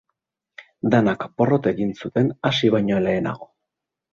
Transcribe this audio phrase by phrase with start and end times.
[0.95, 3.51] Danak porrot egin zuten hasi baino lehenago.